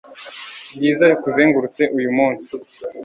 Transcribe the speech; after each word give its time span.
byiza 0.75 1.03
bikuzengurutse 1.11 1.81
uyu 1.97 2.11
munsi 2.17 2.49